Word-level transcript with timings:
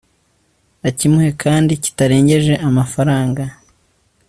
acyimuhe 0.87 1.31
kandi 1.43 1.71
kitarengeje 1.83 2.53
amafaranga 2.67 3.43